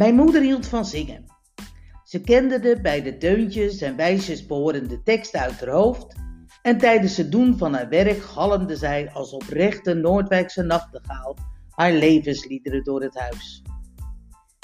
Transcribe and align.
Mijn 0.00 0.14
moeder 0.14 0.42
hield 0.42 0.66
van 0.66 0.84
zingen. 0.84 1.24
Ze 2.04 2.20
kende 2.20 2.60
de 2.60 2.78
bij 2.82 3.02
de 3.02 3.18
deuntjes 3.18 3.80
en 3.80 3.96
wijsjes 3.96 4.46
behorende 4.46 5.02
teksten 5.02 5.40
uit 5.40 5.60
haar 5.60 5.68
hoofd 5.68 6.14
en 6.62 6.78
tijdens 6.78 7.16
het 7.16 7.32
doen 7.32 7.58
van 7.58 7.74
haar 7.74 7.88
werk 7.88 8.22
galmde 8.22 8.76
zij 8.76 9.10
als 9.12 9.32
oprechte 9.32 9.94
Noordwijkse 9.94 10.62
nachtegaal 10.62 11.36
haar 11.70 11.92
levensliederen 11.92 12.84
door 12.84 13.02
het 13.02 13.18
huis. 13.18 13.62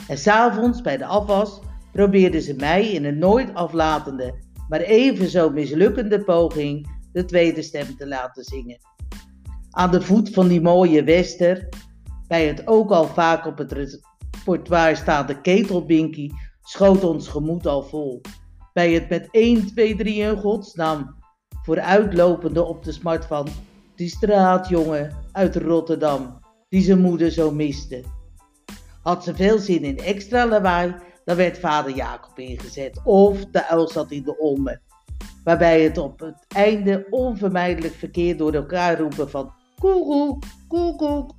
En 0.08 0.18
s'avonds 0.18 0.80
bij 0.80 0.96
de 0.96 1.06
afwas 1.06 1.60
probeerde 1.92 2.40
ze 2.40 2.54
mij 2.54 2.90
in 2.90 3.04
een 3.04 3.18
nooit 3.18 3.54
aflatende, 3.54 4.34
maar 4.68 4.80
even 4.80 5.28
zo 5.28 5.50
mislukkende 5.50 6.24
poging 6.24 6.88
de 7.12 7.24
tweede 7.24 7.62
stem 7.62 7.96
te 7.96 8.06
laten 8.06 8.44
zingen. 8.44 8.78
Aan 9.70 9.90
de 9.90 10.02
voet 10.02 10.30
van 10.30 10.48
die 10.48 10.60
mooie 10.60 11.04
wester, 11.04 11.68
bij 12.28 12.46
het 12.46 12.66
ook 12.66 12.90
al 12.90 13.06
vaak 13.06 13.46
op 13.46 13.58
het 13.58 13.72
repertoire 14.46 14.94
staande 14.94 15.34
ketelbinkie, 15.40 16.30
schoot 16.70 17.04
ons 17.04 17.28
gemoed 17.28 17.66
al 17.66 17.82
vol. 17.82 18.20
Bij 18.72 18.92
het 18.92 19.08
met 19.08 19.28
1, 19.30 19.66
2, 19.66 19.96
3 19.96 20.14
in 20.14 20.36
godsnaam 20.36 21.14
vooruitlopende 21.62 22.62
op 22.62 22.84
de 22.84 22.92
smart 22.92 23.24
van 23.24 23.48
die 23.96 24.08
straatjongen 24.08 25.16
uit 25.32 25.56
Rotterdam, 25.56 26.38
die 26.68 26.82
zijn 26.82 27.00
moeder 27.00 27.30
zo 27.30 27.50
miste. 27.50 28.04
Had 29.02 29.24
ze 29.24 29.34
veel 29.34 29.58
zin 29.58 29.82
in 29.82 29.98
extra 29.98 30.46
lawaai, 30.46 30.94
dan 31.24 31.36
werd 31.36 31.58
vader 31.58 31.94
Jacob 31.94 32.38
ingezet 32.38 33.00
of 33.04 33.44
de 33.44 33.66
uil 33.68 33.88
zat 33.88 34.10
in 34.10 34.22
de 34.22 34.38
olmen. 34.38 34.82
Waarbij 35.44 35.82
het 35.82 35.98
op 35.98 36.20
het 36.20 36.44
einde 36.48 37.06
onvermijdelijk 37.10 37.94
verkeer 37.94 38.36
door 38.36 38.52
elkaar 38.52 38.98
roepen 38.98 39.30
van 39.30 39.52
koekoek, 39.78 40.44
koekoek, 40.68 41.30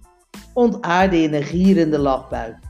ontaarde 0.53 1.17
in 1.17 1.33
een 1.33 1.44
gierende 1.44 1.99
lachbui. 1.99 2.67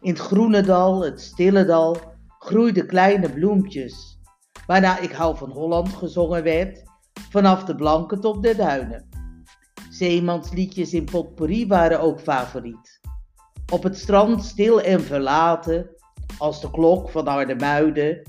In 0.00 0.10
het 0.10 0.18
groene 0.18 0.62
dal, 0.62 1.02
het 1.04 1.20
stille 1.20 1.64
dal, 1.64 1.96
groeiden 2.38 2.86
kleine 2.86 3.32
bloempjes, 3.32 4.18
waarna 4.66 4.98
Ik 4.98 5.12
hou 5.12 5.36
van 5.36 5.50
Holland 5.50 5.92
gezongen 5.92 6.42
werd, 6.42 6.82
vanaf 7.30 7.64
de 7.64 7.74
blanke 7.74 8.18
tot 8.18 8.42
de 8.42 8.56
duinen. 8.56 9.08
Zeemansliedjes 9.90 10.92
in 10.92 11.04
potpourri 11.04 11.66
waren 11.66 12.00
ook 12.00 12.20
favoriet. 12.20 13.00
Op 13.72 13.82
het 13.82 13.98
strand 13.98 14.44
stil 14.44 14.80
en 14.80 15.00
verlaten, 15.00 15.90
als 16.38 16.60
de 16.60 16.70
klok 16.70 17.10
van 17.10 17.26
Arnhemuiden. 17.26 18.22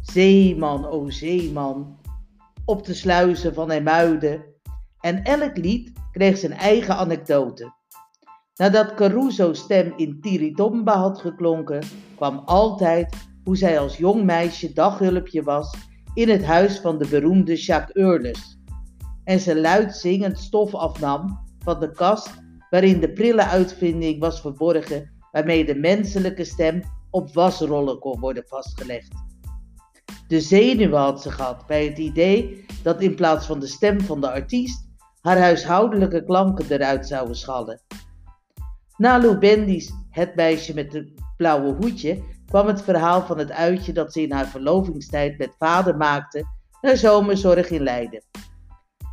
Zeeman, 0.00 0.86
o 0.86 1.10
zeeman, 1.10 1.98
op 2.64 2.84
de 2.84 2.94
sluizen 2.94 3.54
van 3.54 3.70
Emuiden. 3.70 4.44
En 5.00 5.22
elk 5.22 5.56
lied 5.56 5.92
kreeg 6.12 6.38
zijn 6.38 6.52
eigen 6.52 6.96
anekdote. 6.96 7.72
Nadat 8.56 8.94
Caruso's 8.94 9.58
stem 9.58 9.92
in 9.96 10.20
Tiridomba 10.20 10.96
had 10.96 11.20
geklonken, 11.20 11.82
kwam 12.16 12.38
altijd 12.38 13.16
hoe 13.44 13.56
zij 13.56 13.78
als 13.78 13.96
jong 13.96 14.24
meisje 14.24 14.72
daghulpje 14.72 15.42
was 15.42 15.76
in 16.14 16.28
het 16.28 16.44
huis 16.44 16.78
van 16.78 16.98
de 16.98 17.08
beroemde 17.08 17.56
Jacques 17.56 17.96
Eurles. 17.96 18.58
En 19.24 19.40
ze 19.40 19.60
luid 19.60 19.96
zingend 19.96 20.38
stof 20.38 20.74
afnam 20.74 21.38
van 21.58 21.80
de 21.80 21.90
kast 21.90 22.30
waarin 22.70 23.00
de 23.00 23.12
prille 23.12 23.44
uitvinding 23.44 24.20
was 24.20 24.40
verborgen 24.40 25.12
waarmee 25.30 25.64
de 25.64 25.74
menselijke 25.74 26.44
stem 26.44 26.82
op 27.10 27.34
wasrollen 27.34 27.98
kon 27.98 28.20
worden 28.20 28.44
vastgelegd. 28.46 29.12
De 30.28 30.40
zenuwen 30.40 31.00
had 31.00 31.22
ze 31.22 31.30
gehad 31.30 31.66
bij 31.66 31.84
het 31.84 31.98
idee 31.98 32.66
dat 32.82 33.02
in 33.02 33.14
plaats 33.14 33.46
van 33.46 33.60
de 33.60 33.66
stem 33.66 34.00
van 34.00 34.20
de 34.20 34.30
artiest 34.30 34.88
haar 35.20 35.38
huishoudelijke 35.38 36.24
klanken 36.24 36.66
eruit 36.70 37.06
zouden 37.06 37.36
schallen. 37.36 37.80
Na 38.96 39.18
Lou 39.18 39.38
Bendy's 39.38 39.92
Het 40.10 40.34
meisje 40.34 40.74
met 40.74 40.92
het 40.92 41.12
blauwe 41.36 41.72
hoedje 41.72 42.22
kwam 42.46 42.66
het 42.66 42.82
verhaal 42.82 43.22
van 43.22 43.38
het 43.38 43.50
uitje 43.50 43.92
dat 43.92 44.12
ze 44.12 44.22
in 44.22 44.32
haar 44.32 44.46
verlovingstijd 44.46 45.38
met 45.38 45.54
vader 45.58 45.96
maakte 45.96 46.44
naar 46.80 46.96
zomerzorg 46.96 47.70
in 47.70 47.82
Leiden. 47.82 48.22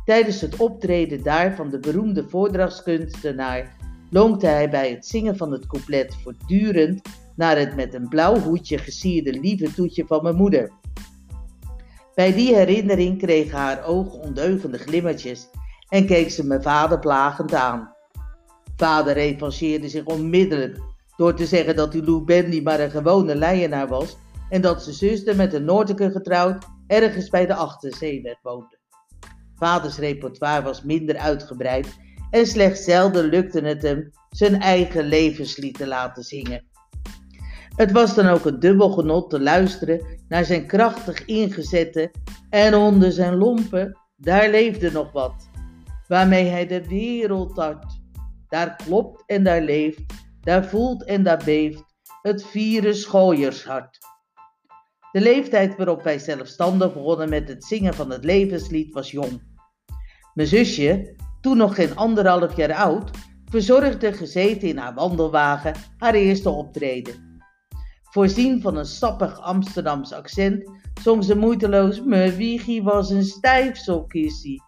Tijdens 0.04 0.40
het 0.40 0.56
optreden 0.56 1.22
daar 1.22 1.54
van 1.54 1.70
de 1.70 1.78
beroemde 1.78 2.28
voordrachtskunstenaar 2.28 3.76
lonkte 4.10 4.46
hij 4.46 4.70
bij 4.70 4.90
het 4.90 5.06
zingen 5.06 5.36
van 5.36 5.52
het 5.52 5.66
couplet 5.66 6.14
voortdurend 6.22 7.08
naar 7.36 7.58
het 7.58 7.76
met 7.76 7.94
een 7.94 8.08
blauw 8.08 8.38
hoedje 8.38 8.78
gesierde 8.78 9.40
lieve 9.40 9.74
toetje 9.74 10.06
van 10.06 10.22
mijn 10.22 10.36
moeder. 10.36 10.70
Bij 12.14 12.32
die 12.34 12.54
herinnering 12.54 13.18
kregen 13.18 13.58
haar 13.58 13.84
ogen 13.84 14.20
ondeugende 14.20 14.78
glimmertjes 14.78 15.48
en 15.88 16.06
keek 16.06 16.30
ze 16.30 16.46
mijn 16.46 16.62
vader 16.62 16.98
plagend 16.98 17.54
aan. 17.54 18.00
Vader 18.82 19.14
revancheerde 19.14 19.88
zich 19.88 20.04
onmiddellijk 20.04 20.78
door 21.16 21.34
te 21.34 21.46
zeggen 21.46 21.76
dat 21.76 21.92
die 21.92 22.04
Lou 22.04 22.24
Bendy 22.24 22.60
maar 22.62 22.80
een 22.80 22.90
gewone 22.90 23.36
leienaar 23.36 23.88
was 23.88 24.16
en 24.48 24.60
dat 24.60 24.82
zijn 24.82 24.94
zuster 24.94 25.36
met 25.36 25.54
een 25.54 25.64
Noordiker 25.64 26.10
getrouwd 26.10 26.64
ergens 26.86 27.28
bij 27.28 27.46
de 27.46 27.54
Achterzeeweg 27.54 28.36
woonde. 28.42 28.78
Vaders 29.54 29.98
repertoire 29.98 30.62
was 30.62 30.82
minder 30.82 31.16
uitgebreid 31.16 31.96
en 32.30 32.46
slechts 32.46 32.84
zelden 32.84 33.24
lukte 33.24 33.60
het 33.60 33.82
hem 33.82 34.10
zijn 34.30 34.60
eigen 34.60 35.04
levenslied 35.04 35.74
te 35.78 35.86
laten 35.86 36.22
zingen. 36.22 36.64
Het 37.76 37.92
was 37.92 38.14
dan 38.14 38.26
ook 38.26 38.44
een 38.44 38.60
dubbel 38.60 38.90
genot 38.90 39.30
te 39.30 39.40
luisteren 39.40 40.20
naar 40.28 40.44
zijn 40.44 40.66
krachtig 40.66 41.24
ingezette 41.24 42.10
en 42.50 42.74
onder 42.74 43.12
zijn 43.12 43.36
lompen, 43.36 43.98
daar 44.16 44.50
leefde 44.50 44.92
nog 44.92 45.12
wat, 45.12 45.48
waarmee 46.08 46.44
hij 46.44 46.66
de 46.66 46.88
wereld 46.88 47.54
tart. 47.54 48.01
Daar 48.52 48.76
klopt 48.76 49.22
en 49.26 49.44
daar 49.44 49.62
leeft, 49.62 50.00
daar 50.40 50.64
voelt 50.64 51.04
en 51.04 51.22
daar 51.22 51.42
beeft 51.44 51.84
het 52.22 52.44
vieren 52.44 52.96
schooiershart. 52.96 53.98
De 55.12 55.20
leeftijd 55.20 55.76
waarop 55.76 56.02
wij 56.02 56.18
zelfstandig 56.18 56.92
begonnen 56.92 57.28
met 57.28 57.48
het 57.48 57.64
zingen 57.64 57.94
van 57.94 58.10
het 58.10 58.24
levenslied 58.24 58.92
was 58.92 59.10
jong. 59.10 59.42
Mijn 60.34 60.48
zusje, 60.48 61.16
toen 61.40 61.56
nog 61.56 61.74
geen 61.74 61.96
anderhalf 61.96 62.56
jaar 62.56 62.74
oud, 62.74 63.10
verzorgde 63.44 64.12
gezeten 64.12 64.68
in 64.68 64.78
haar 64.78 64.94
wandelwagen 64.94 65.74
haar 65.96 66.14
eerste 66.14 66.50
optreden. 66.50 67.40
Voorzien 68.02 68.60
van 68.60 68.76
een 68.76 68.86
sappig 68.86 69.40
Amsterdams 69.40 70.12
accent 70.12 70.70
zong 71.02 71.24
ze 71.24 71.36
moeiteloos: 71.36 72.02
Me 72.02 72.36
wiegie 72.36 72.82
was 72.82 73.10
een 73.10 73.24
stijfselkissie. 73.24 74.62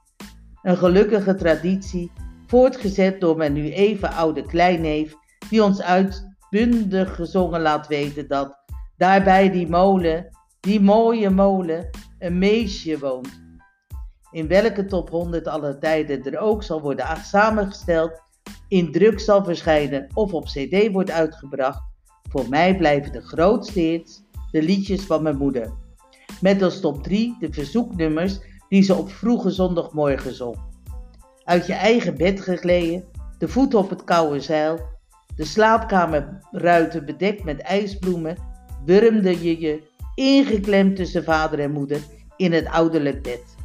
Een 0.63 0.77
gelukkige 0.77 1.35
traditie, 1.35 2.13
voortgezet 2.55 3.21
door 3.21 3.37
mijn 3.37 3.53
nu 3.53 3.73
even 3.73 4.13
oude 4.13 4.43
kleinneef, 4.43 5.15
die 5.51 5.63
ons 5.63 5.83
uitbundig 5.83 7.15
gezongen 7.15 7.61
laat 7.61 7.87
weten 7.87 8.29
dat 8.29 8.57
daarbij 8.97 9.51
die 9.51 9.69
molen, 9.69 10.29
die 10.61 10.81
mooie 10.81 11.31
molen, 11.31 11.91
een 12.19 12.39
meisje 12.39 12.99
woont. 12.99 13.43
In 14.31 14.49
welke 14.49 14.85
top 14.85 15.11
100 15.11 15.47
aller 15.47 15.79
tijden 15.79 16.23
er 16.23 16.39
ook 16.39 16.63
zal 16.63 16.81
worden 16.81 17.17
samengesteld, 17.23 18.23
in 18.69 18.93
druk 18.93 19.21
zal 19.21 19.45
verschijnen 19.45 20.07
of 20.15 20.33
op 20.33 20.45
CD 20.45 20.93
wordt 20.93 21.11
uitgebracht, 21.11 21.83
voor 22.31 22.49
mij 22.49 22.77
blijven 22.77 23.13
de 23.13 23.23
grootste 23.23 23.81
hits 23.81 24.23
de 24.51 24.63
liedjes 24.63 25.03
van 25.03 25.23
mijn 25.23 25.37
moeder. 25.37 25.73
Met 26.41 26.63
als 26.63 26.81
top 26.81 27.03
3 27.03 27.37
de 27.41 27.53
verzoeknummers 27.53 28.39
die 28.69 28.83
ze 28.83 28.95
op 28.95 29.11
vroege 29.11 29.51
zondagmorgen 29.51 30.35
zong. 30.35 30.74
Uit 31.45 31.67
je 31.67 31.73
eigen 31.73 32.17
bed 32.17 32.41
gegleden, 32.41 33.05
de 33.39 33.49
voeten 33.49 33.79
op 33.79 33.91
het 33.91 34.05
koude 34.05 34.41
zeil, 34.41 34.81
de 35.37 35.45
slaapkamerruiten 35.45 37.05
bedekt 37.05 37.45
met 37.45 37.61
ijsbloemen, 37.61 38.37
wurmde 38.85 39.43
je 39.43 39.61
je 39.61 39.83
ingeklemd 40.15 40.97
tussen 40.97 41.25
vader 41.25 41.61
en 41.61 41.73
moeder 41.73 42.01
in 42.37 42.53
het 42.53 42.67
ouderlijk 42.67 43.23
bed. 43.23 43.57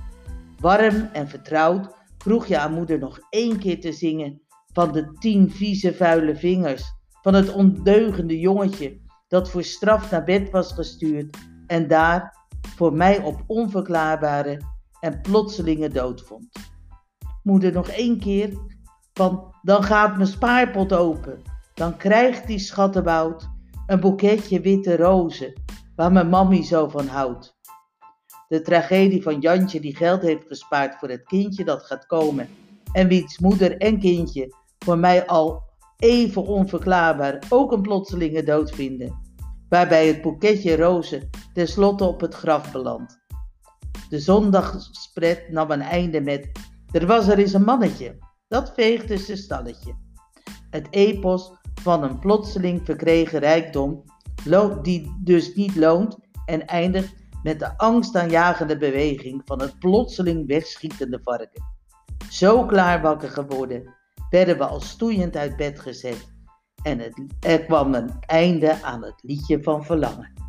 Warm 0.60 1.10
en 1.14 1.28
vertrouwd 1.28 1.90
vroeg 2.18 2.48
je 2.48 2.58
aan 2.58 2.74
moeder 2.74 3.00
nog 3.00 3.20
één 3.30 3.60
keer 3.60 3.80
te 3.82 3.92
zingen 3.92 4.42
van 4.74 4.92
de 4.92 5.14
tien 5.20 5.52
vieze 5.52 5.94
vuile 5.94 6.36
vingers 6.36 6.94
van 7.22 7.34
het 7.34 7.54
ondeugende 7.54 8.40
jongetje 8.40 9.00
dat 9.28 9.50
voor 9.50 9.64
straf 9.64 10.12
naar 10.12 10.24
bed 10.24 10.50
was 10.50 10.72
gestuurd 10.72 11.38
en 11.68 11.88
daar 11.88 12.38
voor 12.76 12.94
mij 12.94 13.24
op 13.24 13.44
onverklaarbare 13.48 14.62
en 15.00 15.22
plotselinge 15.22 15.90
dood 15.90 16.22
vond. 16.22 16.69
Moeder 17.50 17.72
nog 17.72 17.88
één 17.88 18.20
keer, 18.20 18.54
want 19.14 19.42
dan 19.62 19.84
gaat 19.84 20.16
mijn 20.16 20.28
spaarpot 20.28 20.94
open. 20.94 21.42
Dan 21.74 21.98
krijgt 21.98 22.48
die 22.48 22.60
schattenbout 22.60 23.50
een 23.88 24.00
boeketje 24.00 24.60
witte 24.60 24.96
rozen 24.98 25.54
waar 25.96 26.12
mijn 26.12 26.30
mammy 26.30 26.64
zo 26.64 26.88
van 26.88 27.08
houdt. 27.08 27.56
De 28.48 28.62
tragedie 28.62 29.24
van 29.24 29.40
Jantje 29.40 29.80
die 29.80 29.96
geld 29.96 30.22
heeft 30.22 30.48
gespaard 30.48 30.96
voor 30.96 31.10
het 31.10 31.24
kindje 31.24 31.64
dat 31.64 31.84
gaat 31.84 32.06
komen 32.06 32.50
en 32.92 33.08
wiens 33.08 33.40
moeder 33.40 33.78
en 33.78 34.00
kindje 34.00 34.56
voor 34.80 34.98
mij 34.98 35.28
al 35.28 35.64
even 35.98 36.44
onverklaarbaar 36.44 37.44
ook 37.50 37.72
een 37.72 37.82
plotselinge 37.82 38.44
dood 38.44 38.72
vinden, 38.72 39.20
waarbij 39.70 40.08
het 40.08 40.22
boeketje 40.22 40.76
rozen 40.76 41.30
tenslotte 41.54 42.04
op 42.04 42.22
het 42.22 42.34
graf 42.34 42.72
belandt. 42.72 43.18
De 44.10 44.20
zondagspret 44.20 45.50
nam 45.52 45.72
een 45.72 45.82
einde 45.82 46.22
met 46.22 46.50
er 46.92 47.06
was 47.06 47.28
er 47.28 47.38
eens 47.38 47.54
een 47.54 47.64
mannetje, 47.64 48.18
dat 48.48 48.74
veegde 48.76 49.18
zijn 49.18 49.38
stalletje. 49.38 49.96
Het 50.70 50.88
epos 50.90 51.52
van 51.82 52.04
een 52.04 52.20
plotseling 52.20 52.82
verkregen 52.84 53.40
rijkdom, 53.40 54.04
die 54.82 55.20
dus 55.24 55.56
niet 55.56 55.76
loont 55.76 56.18
en 56.46 56.66
eindigt 56.66 57.16
met 57.44 57.60
de 57.60 57.78
angstaanjagende 57.78 58.78
beweging 58.78 59.42
van 59.46 59.62
het 59.62 59.80
plotseling 59.80 60.48
wegschietende 60.48 61.20
varken. 61.24 61.64
Zo 62.30 62.66
klaar 62.66 63.02
wakker 63.02 63.30
geworden, 63.30 63.96
werden 64.30 64.58
we 64.58 64.66
al 64.66 64.82
stoeiend 64.82 65.36
uit 65.36 65.56
bed 65.56 65.80
gezet 65.80 66.34
en 66.84 67.00
het, 67.00 67.22
er 67.40 67.66
kwam 67.66 67.94
een 67.94 68.12
einde 68.20 68.84
aan 68.84 69.04
het 69.04 69.24
liedje 69.24 69.64
van 69.64 69.86
verlangen. 69.86 70.49